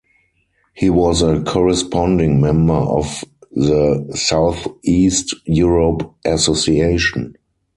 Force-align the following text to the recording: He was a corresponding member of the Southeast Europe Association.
He 0.73 0.89
was 0.89 1.21
a 1.21 1.43
corresponding 1.43 2.41
member 2.41 2.73
of 2.73 3.23
the 3.51 4.09
Southeast 4.15 5.35
Europe 5.45 6.11
Association. 6.25 7.35